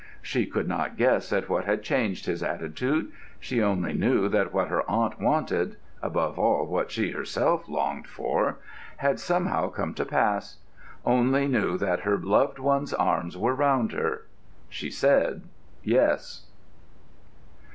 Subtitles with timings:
[0.23, 3.11] She could not guess at what had changed his attitude.
[3.39, 9.69] She only knew that what her aunt wanted—above all, what she herself longed for—had somehow
[9.69, 10.57] come to pass;
[11.05, 14.25] only knew that her loved one's arms were round her.
[14.69, 15.43] She said
[15.83, 16.47] "Yes."